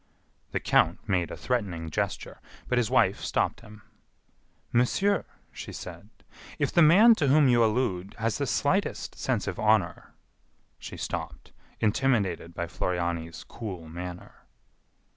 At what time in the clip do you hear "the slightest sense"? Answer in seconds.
8.39-9.45